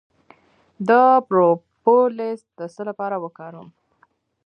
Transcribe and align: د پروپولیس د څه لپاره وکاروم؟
د 0.89 0.91
پروپولیس 1.27 2.41
د 2.59 2.61
څه 2.73 2.81
لپاره 2.89 3.15
وکاروم؟ 3.23 3.67